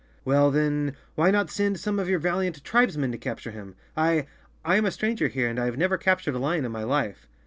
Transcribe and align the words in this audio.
"Well 0.25 0.49
then, 0.49 0.95
why 1.13 1.29
not 1.29 1.51
send 1.51 1.79
some 1.79 1.99
of 1.99 2.09
your 2.09 2.17
valiant 2.17 2.63
tribes¬ 2.63 2.97
men 2.97 3.11
to 3.11 3.19
capture 3.19 3.51
him? 3.51 3.75
I, 3.95 4.25
I 4.65 4.77
am 4.77 4.85
a 4.85 4.89
stranger 4.89 5.27
here 5.27 5.47
and 5.47 5.59
have 5.59 5.77
never 5.77 5.95
captured 5.99 6.33
a 6.33 6.39
lion 6.39 6.65
in 6.65 6.71
my 6.71 6.83
life." 6.83 7.27